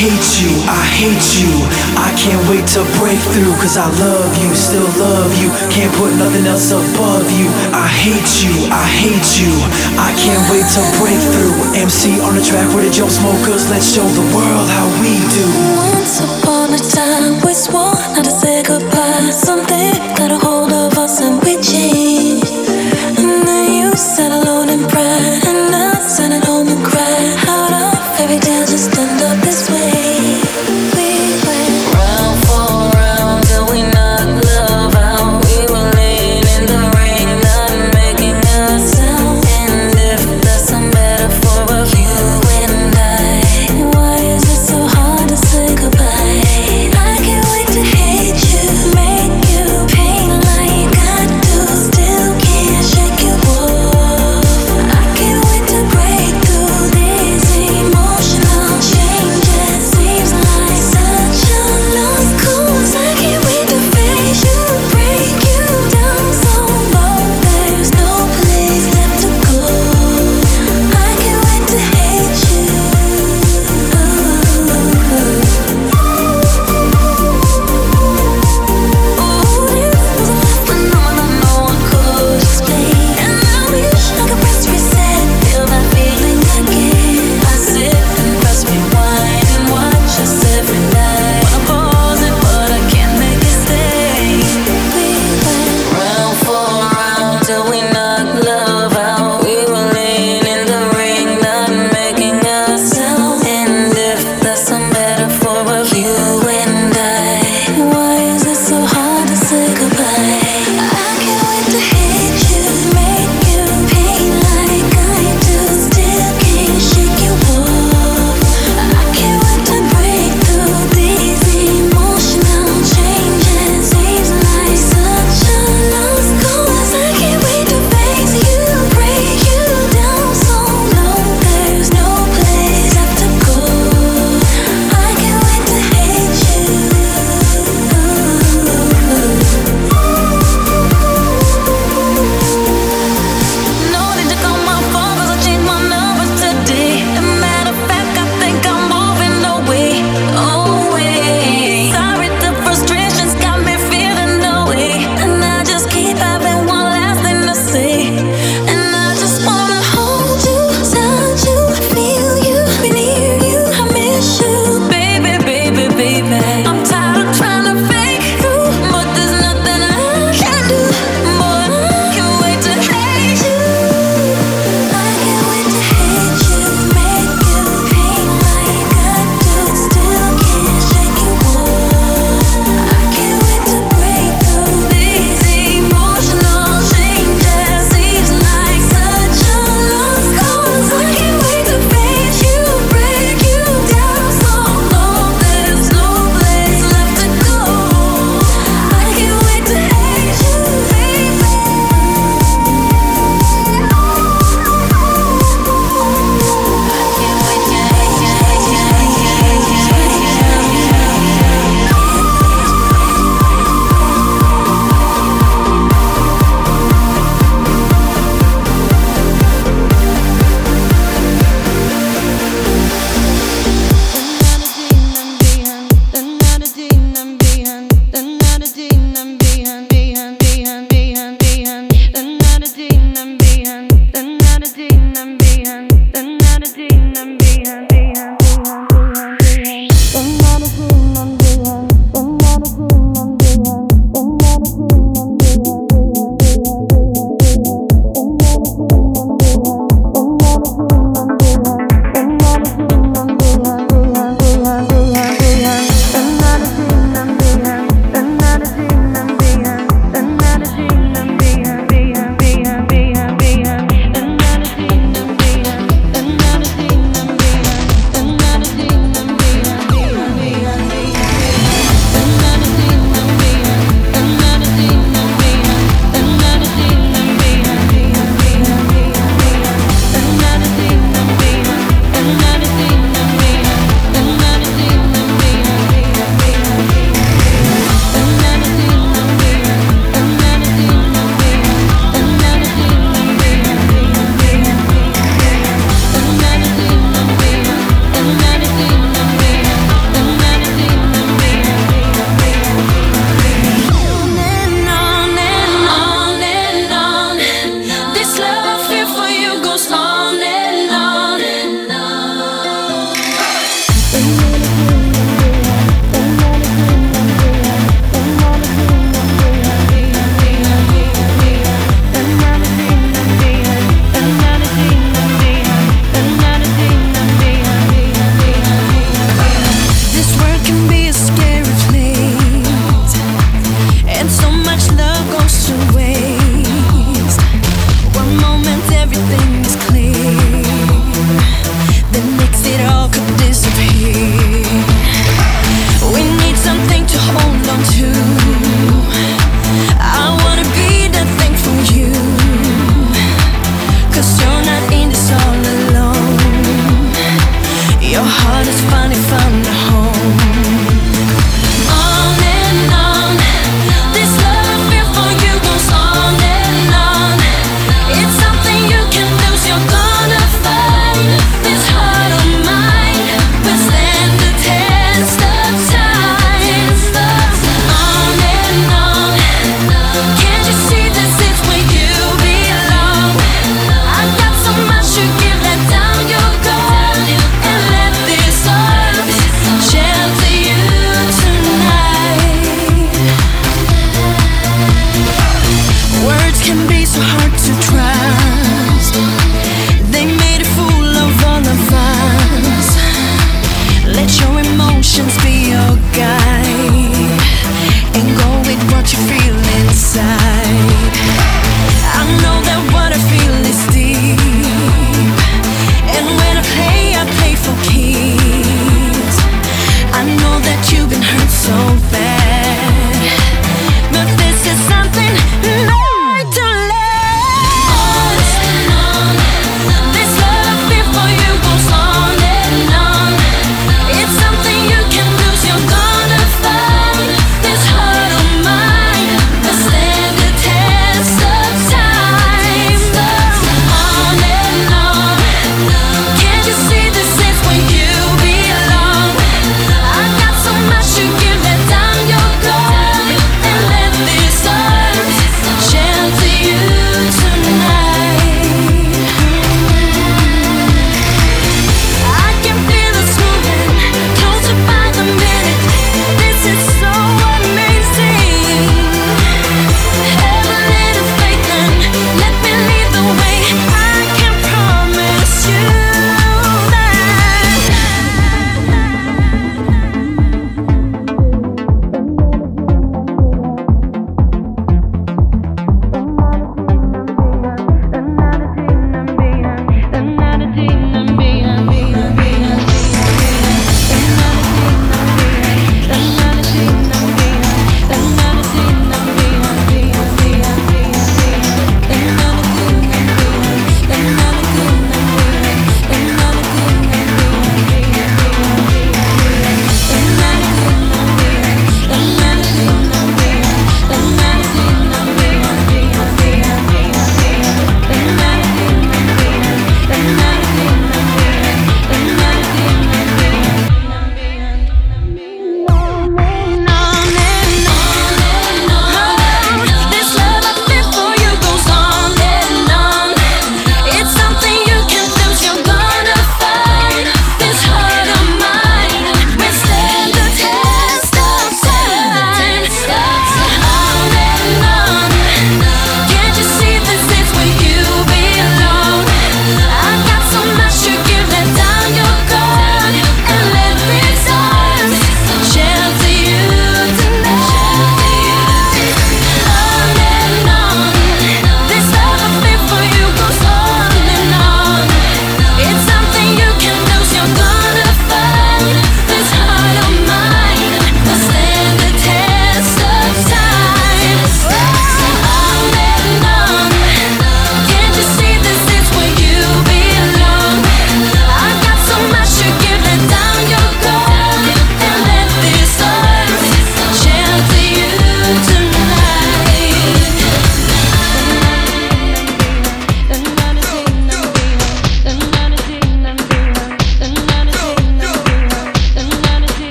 [0.00, 1.52] Hate you, I hate you.
[1.94, 5.48] I can't wait to break through, cause I love you, still love you.
[5.70, 7.46] Can't put nothing else above you.
[7.70, 9.52] I hate you, I hate you.
[10.00, 11.54] I can't wait to break through.
[11.78, 15.46] MC on the track with the Jump Smokers, let's show the world how we do.
[15.76, 19.30] Once upon a time, we swore not to say goodbye.
[19.30, 19.81] Something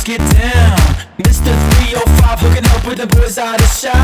[0.00, 0.78] girls get down.
[1.18, 1.52] Mr.
[1.76, 3.99] 305 hooking up with the boys out of shot.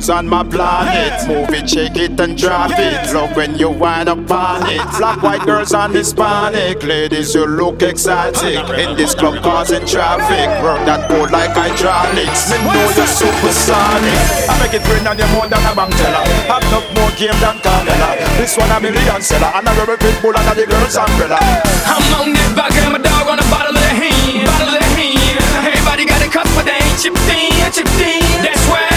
[0.00, 1.28] Girls on my planet.
[1.28, 3.12] Move it, shake it, and drop it.
[3.12, 4.80] Love when you wind up on it.
[4.80, 4.96] Ah!
[4.98, 6.82] Black, white girls and Hispanic.
[6.82, 8.64] Ladies, you look exotic.
[8.64, 8.80] Ah!
[8.80, 10.48] In this club causing traffic.
[10.64, 12.48] Work that boat like hydraulics.
[12.48, 14.48] Me know you're supersonic.
[14.48, 16.24] I make it rain on you more than a bank teller.
[16.48, 18.16] Have no more game than Carmella.
[18.40, 19.52] This one a million seller.
[19.52, 21.36] And I rub a big bull under the girls' umbrella.
[21.84, 24.48] I'm on this back and my dog on a bottle of hand.
[24.48, 25.36] Bottle of hand.
[25.60, 28.24] Everybody got a cup, but they ain't chipped in, chipped in.
[28.40, 28.90] That's why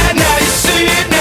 [0.73, 1.12] see it,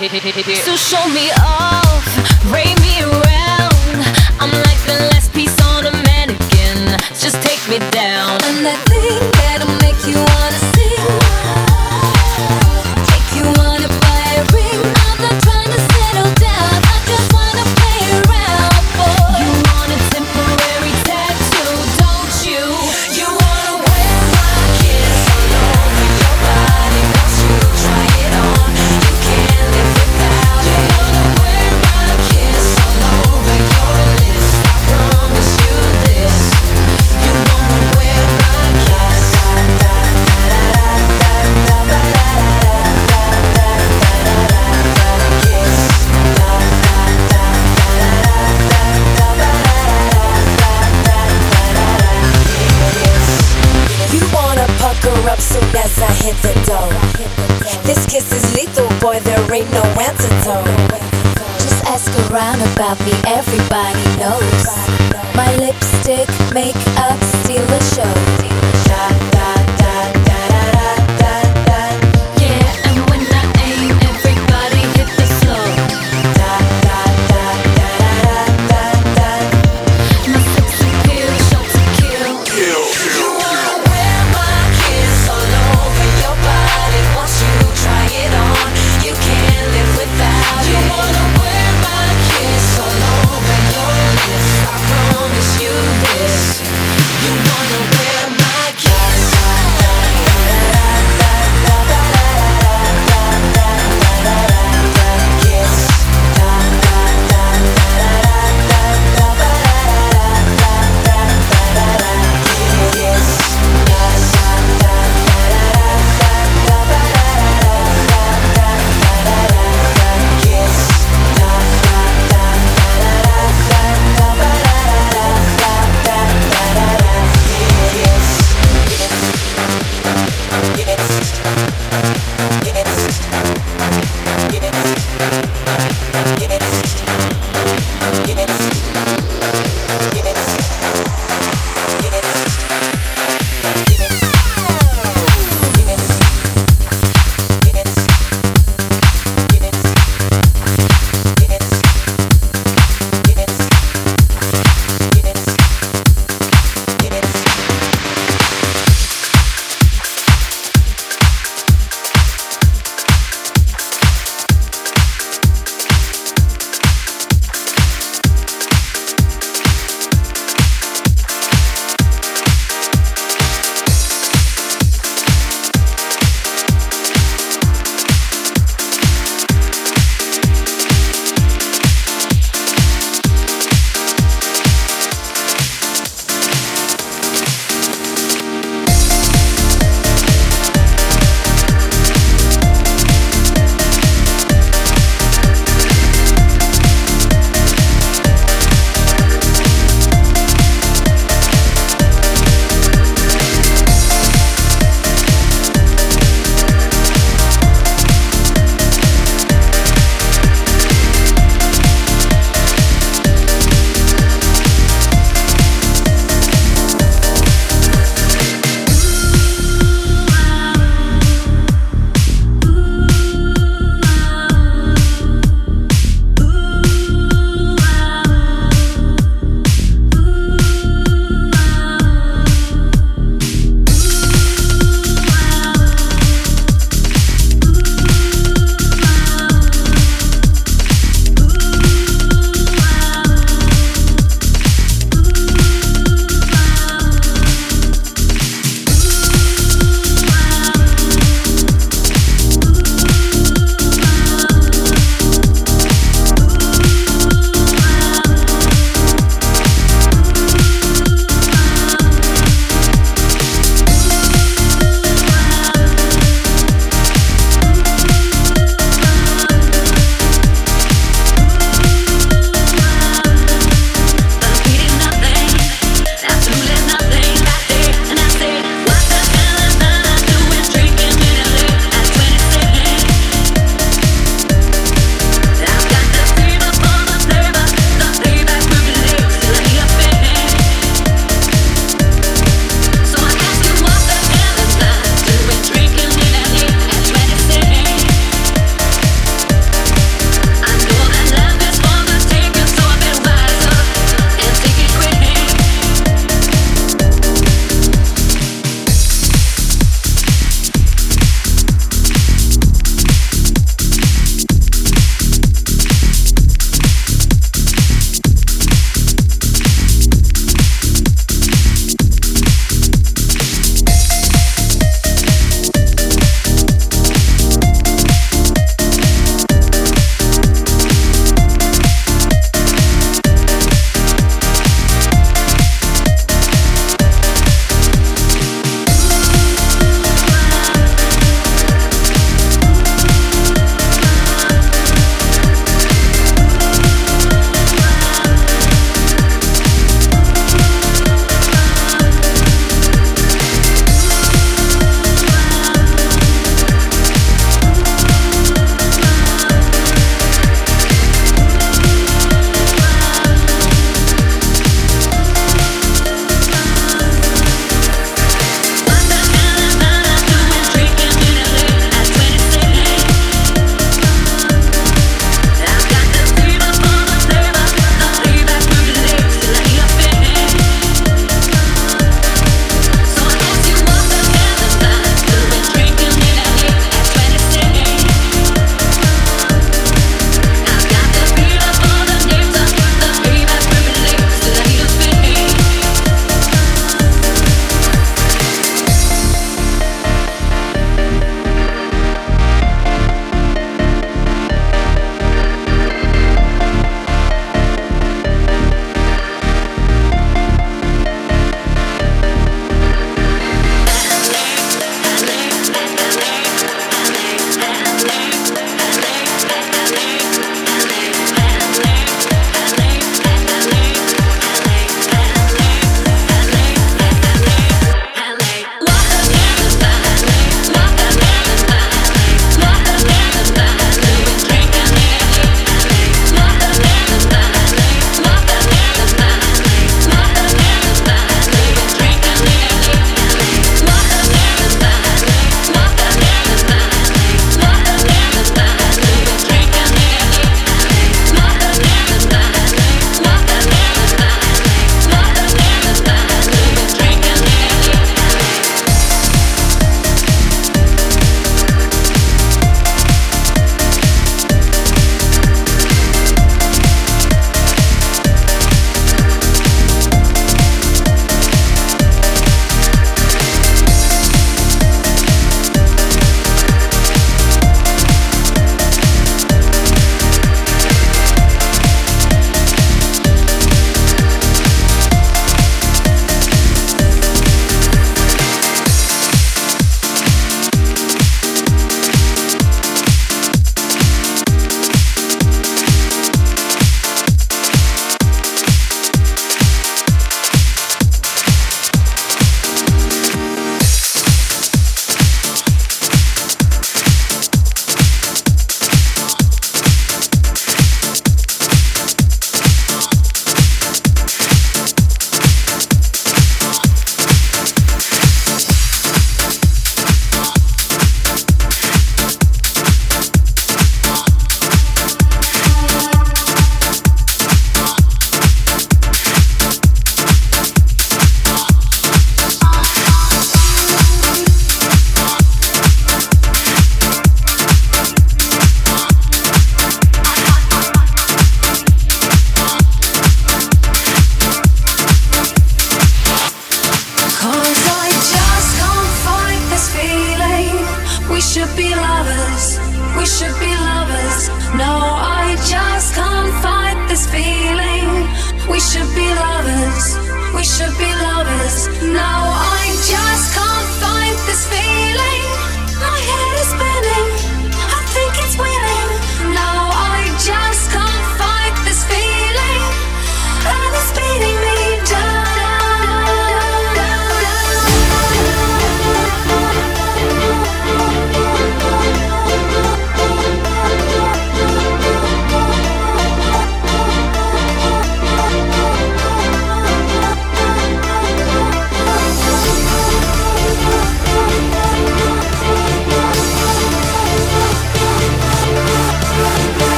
[0.00, 1.28] So show me